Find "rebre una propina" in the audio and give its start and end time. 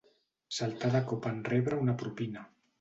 1.53-2.51